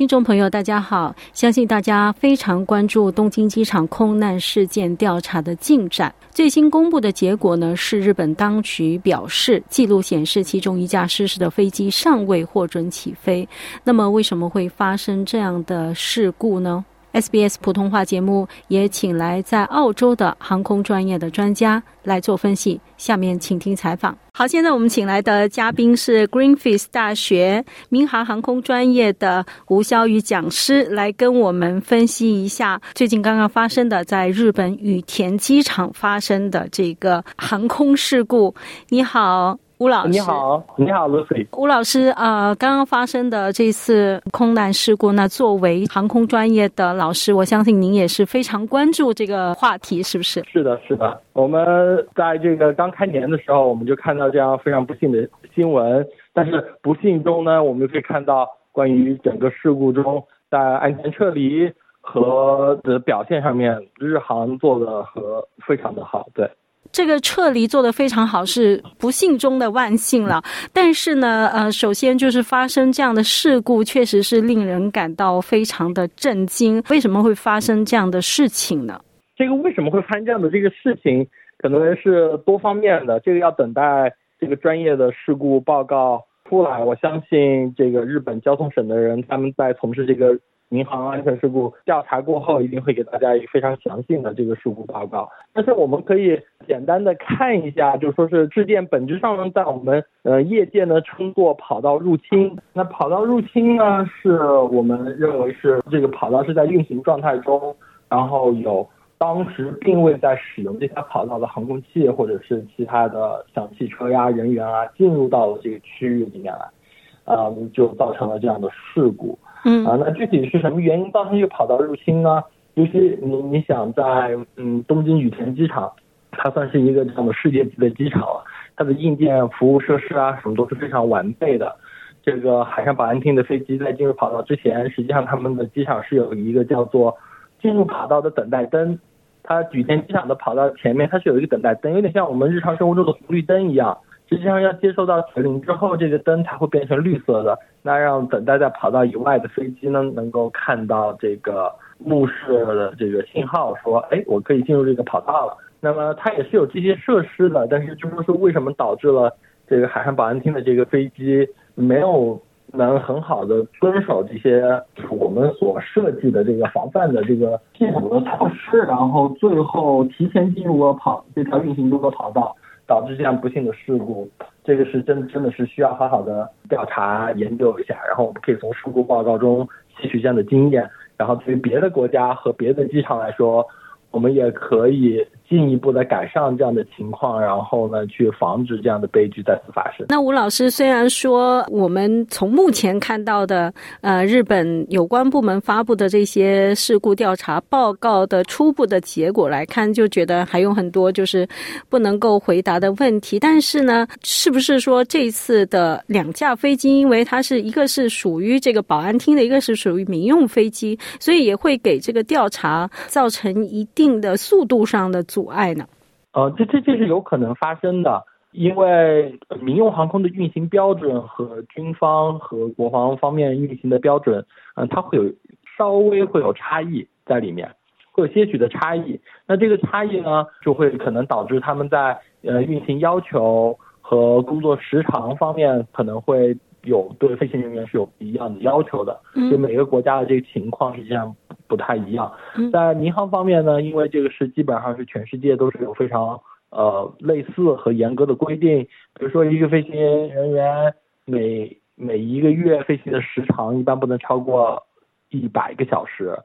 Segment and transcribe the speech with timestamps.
[0.00, 1.14] 听众朋友，大家好！
[1.34, 6.10] 相信大家非常关注东京机场空难事件调查的进展。
[6.30, 13.46] 最新公布的结果呢，是日本当局表示，记录显示其中一架失事的飞机尚未获准起飞。
[13.84, 22.80] 那么，为什么会发生这样的事故呢？SBS 普通话节目也请来在澳洲的航空专业的专家来做分析。
[22.96, 24.16] 下面请听采访。
[24.32, 38.54] 好，现在我们请来的嘉宾是 Greenfield 大学民航航空专业的吴肖宇讲师，来跟我们分析一下最近刚刚发生的在日本羽田机场发生的这个航空事故。
[38.88, 39.58] 你好。
[39.80, 41.46] 吴老师，你好，你好，Lucy。
[41.56, 50.44] 吴老师，呃，刚刚发生的这次空难事故，那作为航空专业的老师，我相信您也是非常关注这个话题，是不是？
[50.52, 51.18] 是的，是的。
[51.32, 66.50] 我们在这个刚开年的时候，我们就看到这样非常不幸的新闻，但是不幸中呢，我们就可以看到关于整个事故中在安全撤离和的表现上面，日航做的和非常的好，对。
[66.92, 70.42] 这个撤离做得非常好，是不幸中的万幸了。
[70.72, 76.82] 但是呢，呃，首先就是发生这样的事故，确实是令人感到非常的震惊。
[76.90, 79.00] 为什么会发生这样的事情呢？
[79.36, 81.26] 这个为什么会发生这样的这个事情，
[81.58, 83.20] 可能是多方面的。
[83.20, 86.82] 这个要等待这个专业的事故报告出来。
[86.82, 90.36] 我相信这个日本交通省的人，他们在从事这个。
[90.72, 95.28] 民航安全事故调查过后，一定会给大家一个非常详细的这个事故报告。
[95.52, 102.56] 但是我们可以简单的看一下，就说是事件本质上呢，在我们呃业界呢称作跑道入侵。
[102.72, 107.74] 那跑道入侵呢，是我们认为是这个跑道是在运行状态中，
[108.08, 108.88] 然后有
[109.18, 119.36] 当时并未在使用这条跑道的航空器或者是其他的像汽车呀、人员啊进入到了这个区域里面来，啊，就造成了这样的事故。
[119.64, 122.42] 嗯啊，那具体是什么原因造成这个跑道入侵呢？
[122.74, 125.92] 尤其你你想在嗯东京羽田机场，
[126.30, 128.44] 它算是一个这样的世界级的机场了，
[128.76, 131.76] 它的硬件服务设施啊什么都是非常完备的。
[132.22, 137.16] 这个海上保安厅的飞机在进入跑道之前，实际上他们的机场是有一个叫做
[137.60, 138.98] 进入跑道的等待灯。
[139.42, 143.98] 它羽田机场的跑道前面它是有一个等待灯，有点像我们日常生活中的红绿灯一样。
[144.30, 151.68] 实际上要接收到指令之后，这个灯才会变成绿色的，那让等待在跑道以外的飞机呢，能够看到这个
[151.98, 155.56] 目视的这个信号，说，哎，我可以进入这个跑道了。
[155.80, 159.34] 那么它也是有这些设施的，但是就是说为什么导致了
[159.66, 162.40] 这个海上保安厅的这个飞机没有
[162.72, 164.62] 能很好的遵守这些
[165.10, 172.54] 我们所设计的这个防范的这个系统的措施，然后最后提前进入了跑这条运行中的跑道。
[172.90, 174.28] 导致这样不幸的事故，
[174.64, 183.64] 这个是真真的是需要好好的调查研究一下，然后我们可以从事故报告中吸取这样的经验，然后对于别的国家和别的机场来说，
[184.10, 185.24] 我们也可以。
[185.50, 190.06] 进一步的改善这样的情况，然后呢，去防止这样的悲剧再次发生。
[190.08, 201.44] 那吴老师虽然说，我们从目前看到的，呃，日本有关部门发布的这些事故调查报告的初步的结果来看，就觉得还有很多就是
[201.88, 203.40] 不能够回答的问题。
[203.40, 215.39] 但是呢，是不是说这次的两架飞机，因为它是一个是属于这个保安厅的，一个是属于民用飞机，所以也会给这个调查造成一定的速度上的阻。
[215.40, 215.86] 阻碍呢？
[216.32, 224.44] 呃，这这这是有可能发生的，因为民用航空的运行标准和军方和国防方面运行的标准，
[224.76, 225.32] 嗯，它会有
[225.78, 227.74] 稍微会有差异在里面，
[228.12, 229.18] 会有些许的差异。
[229.46, 236.54] 那这个差异呢，就会可能导致他们在呃运行要求和工作时长方面可能会
[236.84, 239.20] 有对飞行人员是有不一样的要求的。
[239.50, 241.34] 就每个国家的这个情况实际上。
[241.68, 242.32] 不太一样，
[242.72, 246.40] 在民航方面呢，因为这个是基本上是全世界都是有非常
[246.70, 248.82] 呃类似和严格的规定，
[249.14, 250.92] 比如说一个飞行人员
[251.24, 254.82] 每每一个月飞行的时长一般不能超过
[255.28, 256.36] 一百个小时，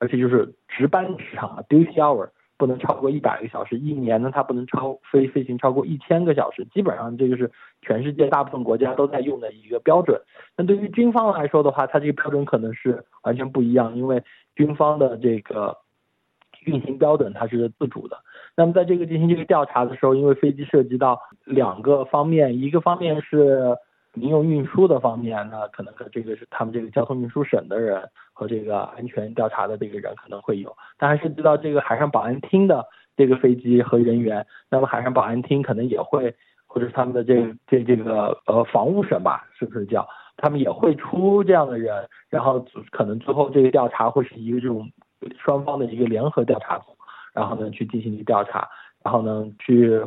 [0.00, 7.50] 而且就是值班时长 duty hour 不能超过一百个小时，一年呢它不能超飞飞行超过一千个小时，基本上这个是
[7.82, 10.20] 全世界大部分国家都在用的一个标准。
[10.56, 14.22] 那对于军方来说的话，它这个标准可能是完全不一样，因为
[14.54, 15.76] 军方的这个
[16.64, 18.18] 运行标准它是自主的。
[18.56, 23.76] 那么在这个进行这个调查的时候，因为飞机涉及到两个方面，一个方面是
[24.14, 36.34] 民用运输的方面，那可能和这个是他们这个交通运输省的人和这个安全调查的这个人可能会有，但还涉及到这个海上保安厅的这个飞机和人员，那么海上保安厅可能也会，
[36.66, 40.08] 或者是他们的这这这个呃防务省吧，是不是叫？
[40.36, 44.88] 他们也会出这样的人，然后可能最后这个调查会是一个这种
[45.38, 46.96] 双方的一个联合调查组，
[47.32, 48.68] 然后呢去进行一个调查，
[49.02, 50.00] 然后呢去。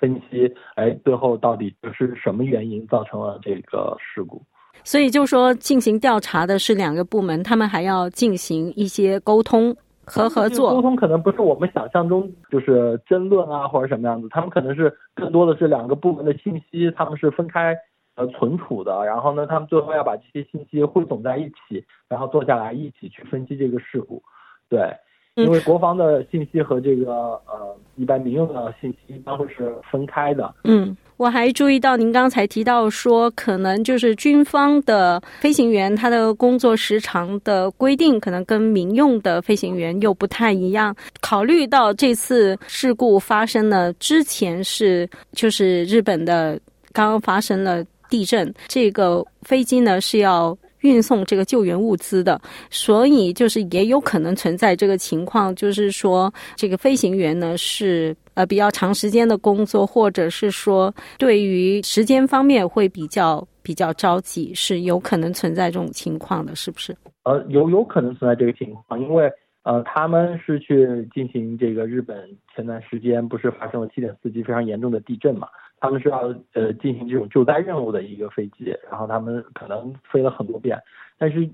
[0.00, 4.42] 分析，哎，最后到底是什么原因造成了这个事故？
[4.84, 10.74] 所以就说进行调查的是两个部门，他们还要进行一些沟通和合作。
[10.74, 17.76] 沟通可能不是我们想象中就是争论啊，或者什么样子，他们可能是更多的是两个部门的信息，他们是分开
[18.14, 24.22] 呃存储的，然后呢，他们最后要把这些信息汇总在一起，然后坐下来一起去分析这个事故，
[24.68, 24.94] 对。
[25.36, 27.12] 因为国防的信息和这个
[27.46, 30.54] 呃一般民用的信息一般会是分开的。
[30.64, 40.96] 嗯，我还注意到您刚才提到说，可能就是军方的飞行员他的工作时长的规定，可能跟民用的飞行员又不太一样。
[41.20, 46.58] 考虑到这次事故发生了之前是就是日本的
[46.94, 50.56] 刚刚发生了地震，这个飞机呢是要。
[50.86, 52.40] 运送这个救援物资的，
[52.70, 66.96] 所以就是也有可能存在这个情况，就是说这个飞行员呢是呃比较长时间的工作，或者是说对于时间方面会比较比较着急，是有可能存在这种情况的，是不是？
[67.24, 69.28] 呃，有有可能存在这个情况，因为
[69.66, 75.48] 呃他们是去进行这个日本前段时间不是发生了七点四级非常严重的地震嘛？
[75.80, 80.80] 他们是要呃进行这种救灾任务的一个飞机，然后他们可能飞了很多遍，
[81.18, 81.50] 但是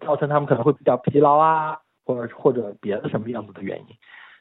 [0.00, 3.86] 造成他们可能会比较疲劳啊，或者或者别的什么样子的原因，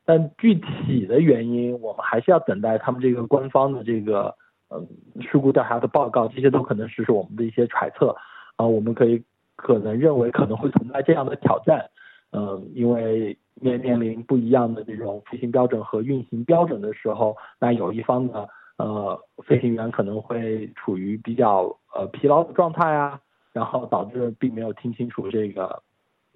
[0.06, 4.34] 但具体的原因我们还是要等待他们这个官方的这个
[4.70, 4.82] 呃
[5.20, 8.16] 事故调查的报告，这些都可能是是我们的一些揣测
[8.56, 9.22] 啊，我们可以
[9.58, 11.90] 可能认为可能会存在这样的挑战，
[12.32, 18.48] 嗯，因为面面临不一样的这种飞行标准和运行标准的时候，那有一方呢。
[18.78, 23.20] 呃，飞行员可能会处于比较呃疲劳的状态啊，
[23.54, 25.84] 然后导致并没有听清楚这个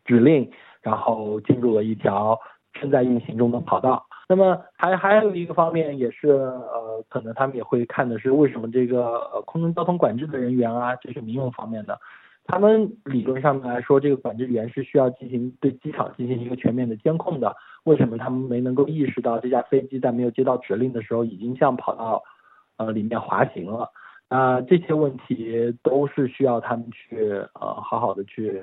[0.04, 0.52] 指令，
[0.84, 2.40] 然后进入了一条
[2.72, 4.06] 正在运行中的跑道。
[4.30, 12.00] 那么还还有一个方面也是呃，可能他们也会看的是为什么这个呃空中交通管制的人员啊，这是民用方面的，
[12.48, 17.56] 他们理论上来说，这个管制员是需要进行对机场进行一个全面的监控的。
[17.84, 22.24] 为什么他们没能够意识到这架飞机在没有接到指令的时候已经向跑道？
[22.78, 23.90] 呃，里面滑行了，
[24.30, 28.62] 那这些问题都是需要他们去呃好好的去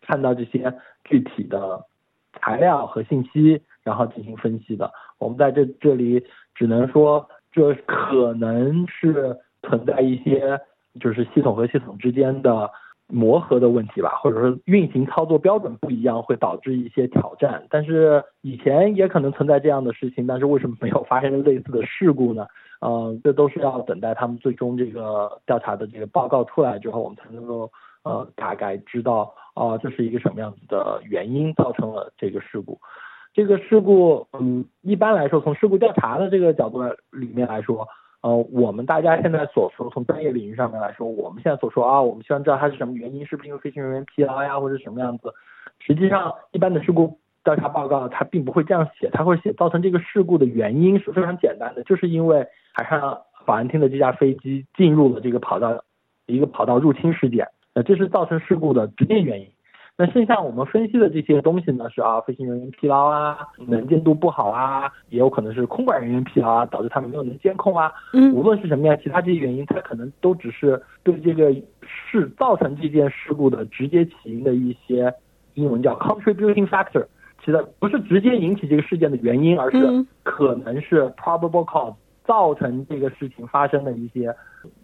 [0.00, 0.74] 看到这些
[1.04, 1.84] 具体的
[2.32, 4.90] 材料和信息，然后进行分析的。
[5.18, 10.60] 我们在这这里只能说，这可能是存在一些
[10.98, 12.68] 就是系统和系统之间的
[13.08, 17.66] 磨合的问题吧，或者说运行操作标准不一样会导致一些挑战。
[17.70, 22.46] 但是以前也可能存在这样的事情，但是为什么没有发生类似的事故呢？
[22.80, 27.70] 嗯， 这都是要等待他们最终这个调查的这个报告出来之后，我们才能够
[28.04, 32.78] 呃大概知道啊这是一个什么样子的原因造成了这个事故。
[33.34, 37.86] 这个事故，嗯，一般来说从事故调查的这个角度里面来说，
[38.20, 45.32] 呃，我们大家现在所说从专业领域上面来说，我们现在所说啊，我们希望知道它是什么原因，是不是因为飞行人员疲劳呀，或者什么样子？
[45.78, 47.18] 实际上，一般的事故。
[47.44, 55.82] 调查报告它并不会这样写，它会写造成这个事故的原因是非常简单的，就是因为海上保安厅的这架飞机进入了这个跑道，
[56.26, 59.48] 一个跑道入侵事件，呃，这是造成事故的直接原因。
[60.00, 63.36] 那剩下我们分析的这些东西呢，是啊，飞行人员疲劳啊，
[63.66, 67.92] 能见度不好啊，也有可能是空管人员疲劳啊，导致他们没有能监控啊。
[68.12, 71.52] 嗯，无论是什么样，其他这些原因，它可能都只是对这个
[71.82, 75.12] 事造成这件事故的直接起因的一些
[75.54, 77.04] 英文叫 contributing factor。
[77.44, 84.32] 其实不是直接引起这个事件的原因，而是可能是 probable cause 造成这个事情发生的一些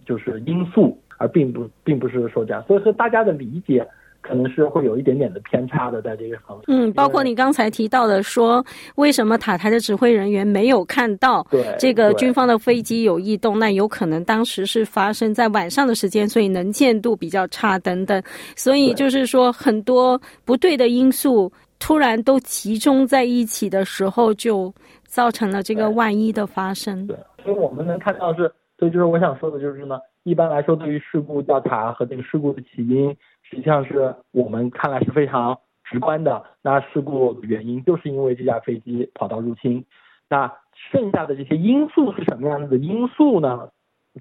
[0.05, 2.61] 就是因素，而并不并不是说这样。
[2.65, 3.87] 所以说大家的理解
[4.27, 6.65] 可能是会有一点点的偏差的，在这个方面。
[6.69, 8.65] 嗯，包括你刚才提到的说，
[8.95, 11.47] 为什么塔台的指挥人员没有看到
[11.79, 13.59] 这个军方的飞机有异动？
[13.59, 18.23] 那有可能当时是发生在晚上的时间，所以能见度比较差等等。
[18.57, 21.53] 所以就是说很多不对的因素。
[21.81, 24.73] 突然都集中在一起的时候，就
[25.05, 27.07] 造成了这个万一的发生。
[27.07, 33.15] 对，所以我们能看到是，所以就是我想说的就是呢，一般来说，对于事故调查和这个事故的起因，
[33.55, 36.45] 实际上是我们看来是非常直观的。
[36.63, 39.85] 那事故原因就是因为这架飞机跑道入侵。
[40.29, 40.53] 那
[40.91, 43.69] 剩下的这些因素是什么样子的因素呢？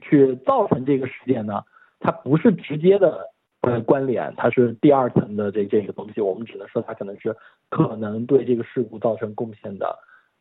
[0.02, 1.64] 去造成这个事件呢？
[2.00, 3.30] 它不是直接的
[3.62, 7.36] 呃关联，它是第二层的这这个东西，我们只能说它可能是
[7.70, 9.98] 可能对这个事故造成贡献的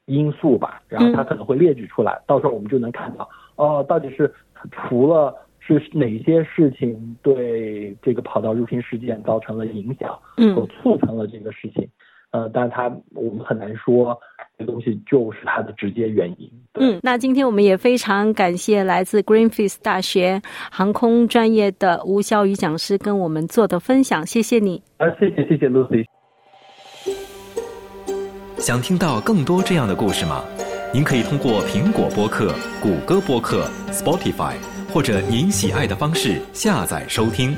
[0.07, 4.33] 因素吧，然后它可能会列举出来，到时候我们就能看到哦，到底是
[4.71, 5.35] 除了
[5.67, 11.89] 是哪些事情对这个跑道入侵事件造成了影响，嗯所促成了这个事情，
[12.33, 14.19] 呃，但是它我们很难说
[14.59, 16.51] 这东西就是它的直接原因。
[16.75, 24.83] 嗯，那今天我们也非常感谢来自 Greenfield 大学航空专业的吴小雨讲师跟我们做的分享，谢谢你。
[24.97, 26.07] 啊，谢谢谢谢 Lucy。
[28.57, 30.45] 想听到更多这样的故事吗？
[30.95, 32.53] 您可以通过苹果播客、
[32.83, 34.55] 谷歌播客、Spotify
[34.93, 37.57] 或者您喜爱的方式下载收听。